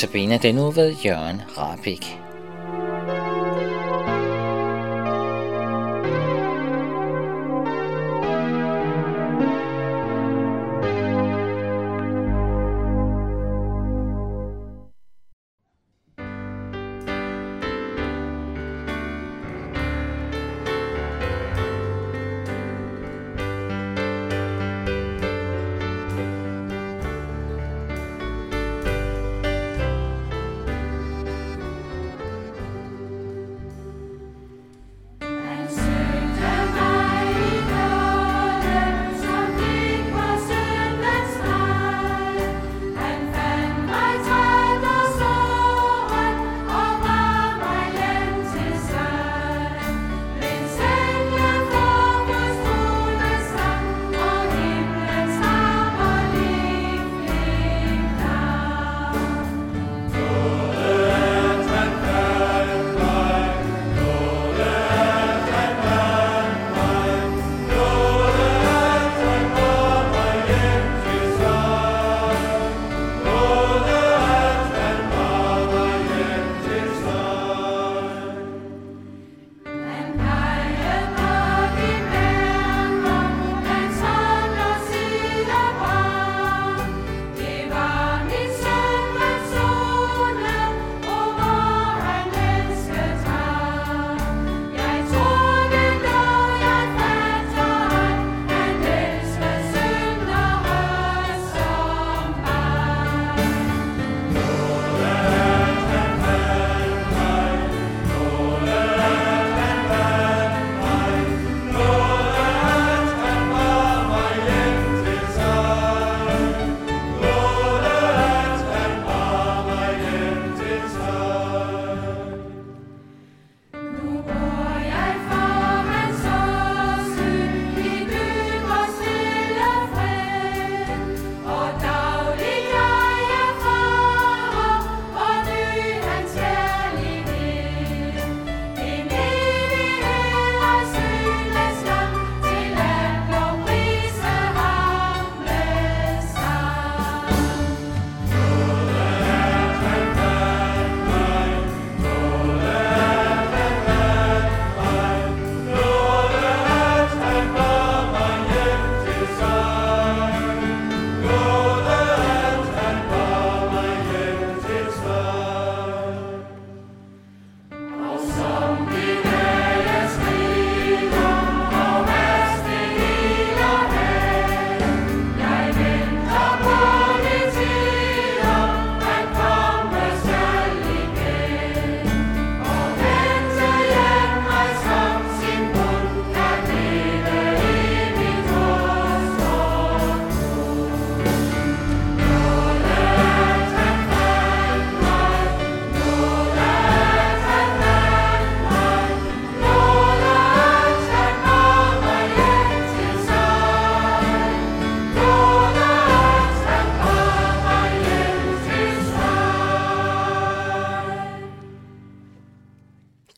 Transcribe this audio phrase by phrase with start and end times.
[0.00, 2.29] Notabene den nu ved Jørgen Rabik.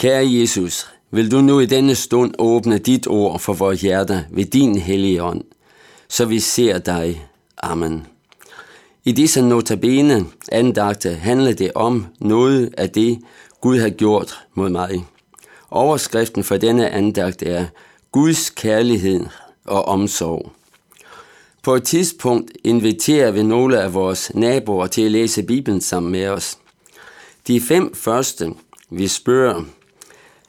[0.00, 4.44] Kære Jesus, vil du nu i denne stund åbne dit ord for vores hjerter ved
[4.44, 5.44] din hellige ånd,
[6.08, 7.26] så vi ser dig.
[7.62, 8.06] Amen.
[9.04, 13.18] I disse notabene andagte handler det om noget af det,
[13.60, 15.04] Gud har gjort mod mig.
[15.70, 17.66] Overskriften for denne andagt er
[18.12, 19.26] Guds kærlighed
[19.64, 20.52] og omsorg.
[21.62, 26.28] På et tidspunkt inviterer vi nogle af vores naboer til at læse Bibelen sammen med
[26.28, 26.58] os.
[27.46, 28.52] De fem første,
[28.90, 29.64] vi spørger,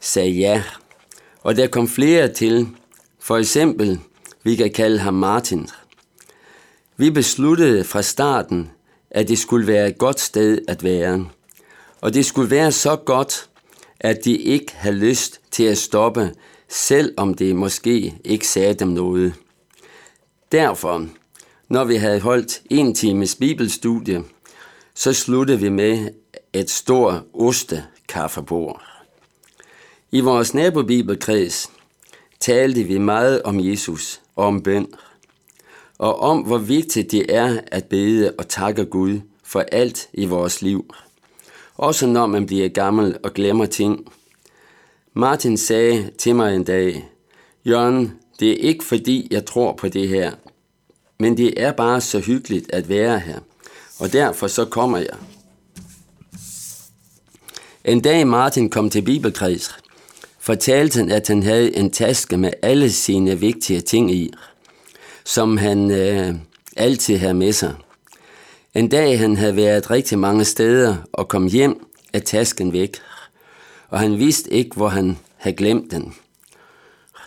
[0.01, 0.63] sagde ja.
[1.41, 2.67] Og der kom flere til.
[3.19, 3.99] For eksempel,
[4.43, 5.69] vi kan kalde ham Martin.
[6.97, 8.71] Vi besluttede fra starten,
[9.11, 11.25] at det skulle være et godt sted at være.
[12.01, 13.49] Og det skulle være så godt,
[13.99, 16.31] at de ikke havde lyst til at stoppe,
[16.69, 19.33] selvom det måske ikke sagde dem noget.
[20.51, 21.05] Derfor,
[21.69, 24.23] når vi havde holdt en times bibelstudie,
[24.93, 26.09] så sluttede vi med
[26.53, 28.90] et stort ostekaffebord.
[30.13, 31.71] I vores nabobibelkreds
[32.39, 34.87] talte vi meget om Jesus og om bøn,
[35.97, 40.61] og om hvor vigtigt det er at bede og takke Gud for alt i vores
[40.61, 40.93] liv.
[41.75, 44.13] Også når man bliver gammel og glemmer ting.
[45.13, 47.09] Martin sagde til mig en dag,
[47.65, 50.31] Jørgen, det er ikke fordi jeg tror på det her,
[51.19, 53.39] men det er bare så hyggeligt at være her,
[53.99, 55.17] og derfor så kommer jeg.
[57.85, 59.80] En dag Martin kom til bibelkreds,
[60.41, 64.33] fortalte han, at han havde en taske med alle sine vigtige ting i,
[65.25, 66.35] som han øh,
[66.77, 67.75] altid havde med sig.
[68.73, 72.97] En dag han havde været rigtig mange steder og kom hjem, er tasken væk,
[73.89, 76.13] og han vidste ikke, hvor han havde glemt den.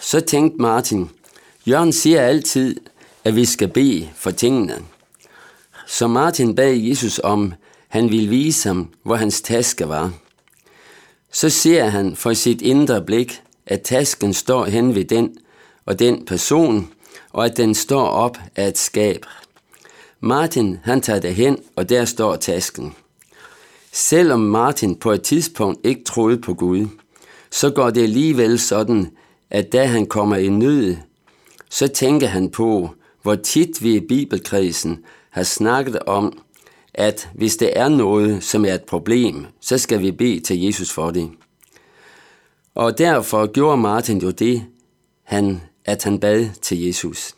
[0.00, 1.10] Så tænkte Martin,
[1.66, 2.80] Jørgen siger altid,
[3.24, 4.78] at vi skal bede for tingene.
[5.86, 7.52] Så Martin bad Jesus om,
[7.88, 10.12] han ville vise ham, hvor hans taske var.
[11.34, 15.36] Så ser han for sit indre blik, at tasken står hen ved den
[15.86, 16.88] og den person,
[17.32, 19.26] og at den står op af et skab.
[20.20, 22.94] Martin han tager det hen, og der står tasken.
[23.92, 26.86] Selvom Martin på et tidspunkt ikke troede på Gud,
[27.50, 29.10] så går det alligevel sådan,
[29.50, 30.96] at da han kommer i nød,
[31.70, 32.90] så tænker han på,
[33.22, 36.38] hvor tit vi i bibelkredsen har snakket om,
[36.94, 40.90] at hvis det er noget, som er et problem, så skal vi bede til Jesus
[40.90, 41.30] for det.
[42.74, 44.64] Og derfor gjorde Martin jo det,
[45.22, 47.34] han, at han bad til Jesus.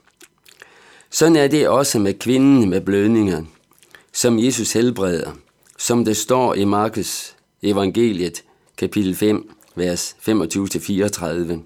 [1.11, 3.43] Sådan er det også med kvinden med blødninger,
[4.13, 5.31] som Jesus helbreder,
[5.79, 8.45] som det står i Markus evangeliet,
[8.77, 11.59] kapitel 5, vers 25-34.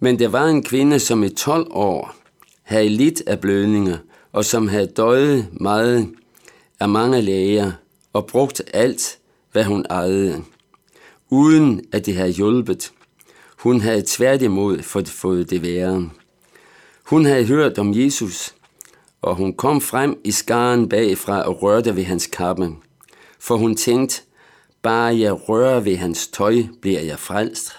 [0.00, 2.16] Men der var en kvinde, som i 12 år
[2.62, 3.96] havde lidt af blødninger,
[4.32, 6.08] og som havde døjet meget
[6.80, 7.72] af mange læger
[8.12, 9.18] og brugt alt,
[9.52, 10.44] hvad hun ejede,
[11.30, 12.92] uden at det havde hjulpet.
[13.58, 16.10] Hun havde tværtimod fået det værre.
[17.04, 18.54] Hun havde hørt om Jesus,
[19.22, 22.74] og hun kom frem i skaren bagfra og rørte ved hans kappe.
[23.40, 24.22] For hun tænkte,
[24.82, 27.76] bare jeg rører ved hans tøj, bliver jeg frelst.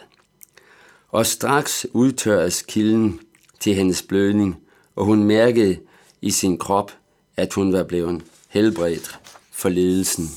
[1.10, 3.19] Og straks udtørres kilden
[3.60, 4.57] til hendes blødning,
[4.96, 5.78] og hun mærkede
[6.22, 6.92] i sin krop,
[7.38, 9.19] at hun var blevet helbredt
[9.51, 10.30] for ledelsen.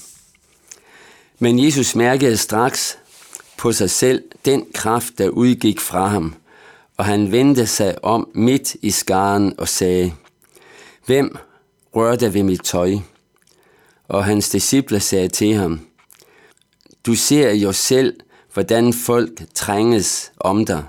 [1.38, 2.98] Men Jesus mærkede straks
[3.58, 6.34] på sig selv den kraft, der udgik fra ham,
[6.96, 10.14] og han vendte sig om midt i skaren og sagde,
[11.06, 11.36] Hvem
[11.94, 12.94] rørte ved mit tøj?
[14.08, 15.80] Og hans disciple sagde til ham,
[17.06, 18.20] Du ser jo selv,
[18.52, 20.84] hvordan folk trænges om dig.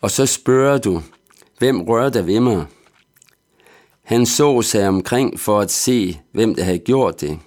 [0.00, 1.02] Og så spørger du,
[1.58, 2.66] hvem rørte ved mig?
[4.08, 7.38] Han så sig omkring for at se, hvem der havde gjort det.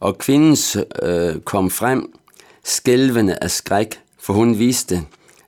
[0.00, 0.56] Og kvinden
[1.02, 2.12] øh, kom frem,
[2.62, 5.02] skælvende af skræk, for hun vidste,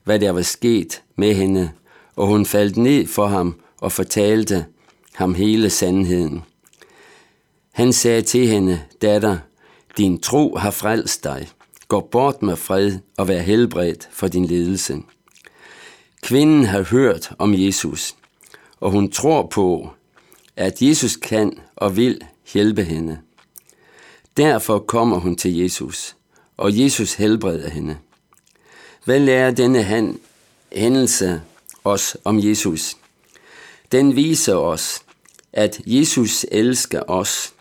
[0.04, 1.70] hvad der var sket med hende,
[2.16, 4.66] og hun faldt ned for ham og fortalte
[5.14, 6.42] ham hele sandheden.
[7.72, 9.38] Han sagde til hende, datter,
[9.96, 11.48] din tro har frelst dig.
[11.88, 14.98] Gå bort med fred og vær helbredt for din ledelse.
[16.22, 18.14] Kvinden har hørt om Jesus,
[18.80, 19.90] og hun tror på,
[20.56, 22.20] at Jesus kan og vil
[22.52, 23.18] hjælpe hende.
[24.36, 26.16] Derfor kommer hun til Jesus,
[26.56, 27.96] og Jesus helbreder hende.
[29.04, 29.82] Hvad lærer denne
[30.72, 31.42] hændelse
[31.84, 32.96] os om Jesus?
[33.92, 35.02] Den viser os,
[35.52, 37.52] at Jesus elsker os.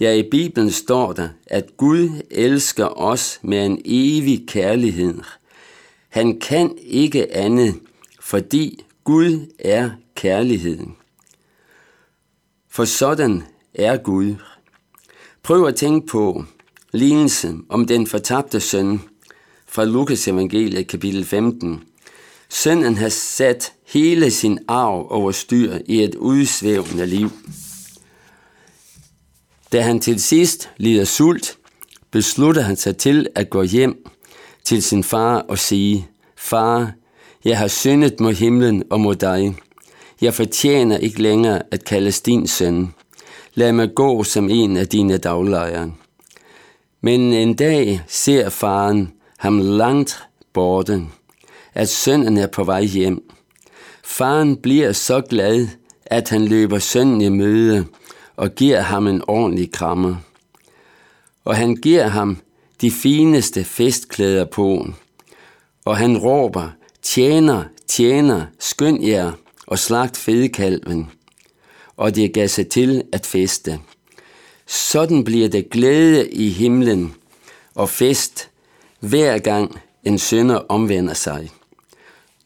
[0.00, 5.14] Ja, i Bibelen står der, at Gud elsker os med en evig kærlighed.
[6.08, 7.80] Han kan ikke andet,
[8.20, 10.96] fordi Gud er kærligheden.
[12.70, 13.42] For sådan
[13.74, 14.34] er Gud.
[15.42, 16.44] Prøv at tænke på
[16.92, 19.00] lignelsen om den fortabte søn
[19.66, 21.82] fra Lukas evangeliet kapitel 15.
[22.48, 27.30] Sønnen har sat hele sin arv over styr i et udsvævende liv.
[29.72, 31.58] Da han til sidst lider sult,
[32.10, 34.08] beslutter han sig til at gå hjem
[34.64, 36.92] til sin far og sige, Far,
[37.44, 39.56] jeg har syndet mod himlen og mod dig.
[40.20, 42.94] Jeg fortjener ikke længere at kaldes din søn.
[43.54, 45.92] Lad mig gå som en af dine daglejere.
[47.00, 50.22] Men en dag ser faren ham langt
[50.52, 51.02] borte,
[51.74, 53.30] at sønnen er på vej hjem.
[54.04, 55.68] Faren bliver så glad,
[56.06, 57.86] at han løber sønnen i møde
[58.36, 60.16] og giver ham en ordentlig krammer.
[61.44, 62.36] Og han giver ham
[62.80, 64.86] de fineste festklæder på,
[65.84, 66.68] og han råber,
[67.02, 69.32] tjener, tjener, skynd jer
[69.70, 71.10] og slagt fedekalven.
[71.96, 73.80] Og det gav sig til at feste.
[74.66, 77.14] Sådan bliver det glæde i himlen
[77.74, 78.50] og fest,
[79.00, 81.50] hver gang en sønder omvender sig.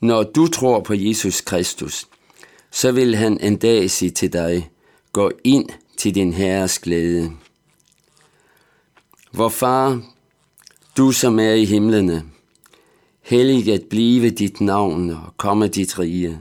[0.01, 2.07] Når du tror på Jesus Kristus,
[2.71, 4.71] så vil han en dag sige til dig,
[5.13, 7.33] gå ind til din Herres glæde.
[9.33, 10.03] Vor far,
[10.97, 12.25] du som er i himlene,
[13.23, 16.41] helliget blive dit navn og komme dit rige.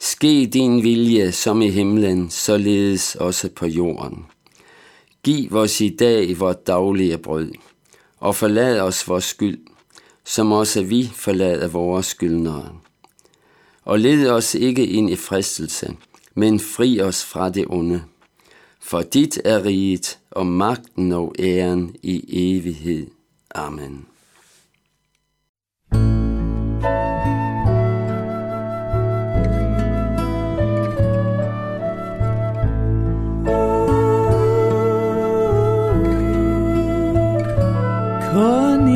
[0.00, 4.26] Ske din vilje som i himlen, således også på jorden.
[5.22, 7.52] Giv os i dag vores daglige brød,
[8.18, 9.58] og forlad os vores skyld,
[10.24, 12.72] som også vi forlader vores skyldnere.
[13.84, 15.96] Og led os ikke ind i fristelse,
[16.34, 18.02] men fri os fra det onde.
[18.80, 22.24] For dit er riget, og magten og æren i
[22.56, 23.06] evighed.
[23.54, 24.06] Amen.
[26.80, 27.09] Kun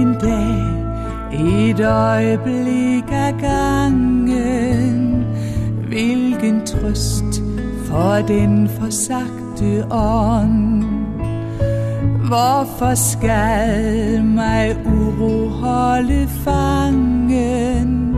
[0.05, 0.75] en dag,
[1.33, 5.25] et øjeblik af gangen,
[5.89, 7.43] hvilken trøst
[7.87, 10.85] for den forsagte ånd.
[12.29, 18.17] Hvorfor skal mig uro holde fangen?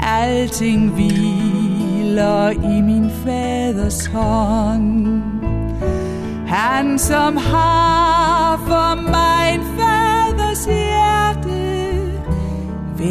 [0.00, 5.22] Alting hviler i min faders hånd.
[6.46, 8.93] Han som har for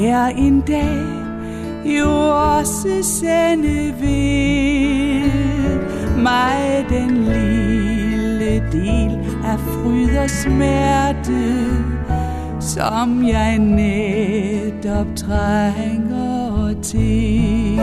[0.06, 1.24] er en dag
[1.86, 2.10] jo
[2.58, 5.32] også sende ved
[6.18, 11.66] mig den lille del af fryd og smerte,
[12.60, 17.80] som jeg netop trænger til.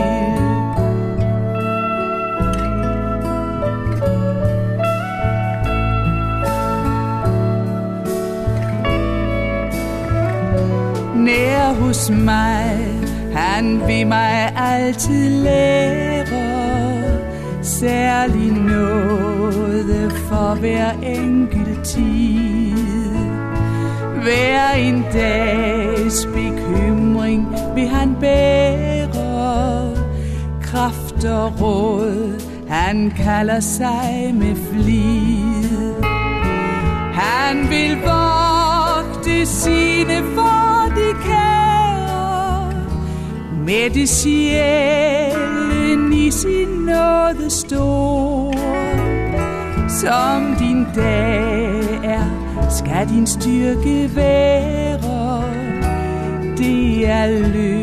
[11.31, 12.99] Nær hos mig,
[13.35, 16.25] han vil mig altid lære,
[17.61, 23.11] særlig noget for hver enkelt tid.
[24.23, 29.95] Hver en dags bekymring vil han bære,
[30.61, 35.93] kraft og råd, han kalder sig med flid.
[37.13, 40.60] Han vil vogte sine for
[41.25, 42.73] kære,
[43.65, 48.53] med det sjælen i sin nåde stor.
[49.89, 52.25] Som din dag er,
[52.69, 55.43] skal din styrke være.
[56.57, 57.80] Det er løftet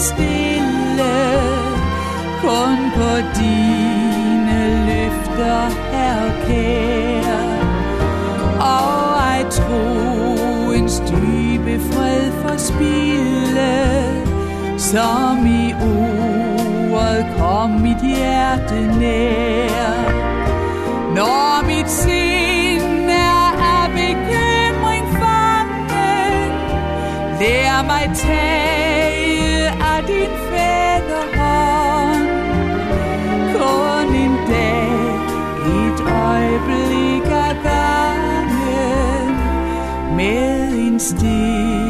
[0.00, 1.16] stille
[2.42, 5.60] Kun på dine løfter,
[5.92, 7.42] herre kære.
[8.60, 13.74] Og ej troens dybe fred for spilde
[14.78, 20.20] Som i ordet kom mit hjerte nær.
[21.14, 26.52] Når mit sind er af bekymring fangen
[27.40, 28.69] Lær mig tage
[36.50, 37.22] et øjeblik
[37.62, 38.50] gangen
[40.16, 41.89] Med en stil